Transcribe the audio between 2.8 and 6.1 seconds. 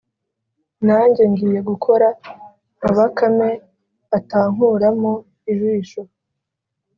Bakame atankuramo ijisho.